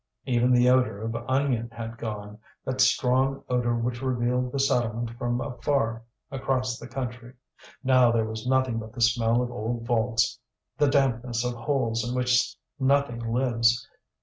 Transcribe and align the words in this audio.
Even 0.25 0.51
the 0.51 0.67
odour 0.67 1.01
of 1.03 1.15
onion 1.29 1.69
had 1.71 1.95
gone, 1.99 2.39
that 2.65 2.81
strong 2.81 3.43
odour 3.49 3.75
which 3.75 4.01
revealed 4.01 4.51
the 4.51 4.57
settlement 4.57 5.11
from 5.11 5.39
afar 5.39 6.01
across 6.31 6.79
the 6.79 6.87
country; 6.87 7.33
now 7.83 8.11
there 8.11 8.25
was 8.25 8.47
nothing 8.47 8.79
but 8.79 8.93
the 8.93 9.01
smell 9.01 9.43
of 9.43 9.51
old 9.51 9.85
vaults, 9.85 10.39
the 10.79 10.87
dampness 10.89 11.45
of 11.45 11.53
holes 11.53 12.03
in 12.03 12.15
which 12.15 12.57
nothing 12.79 13.31
lives. 13.31 13.87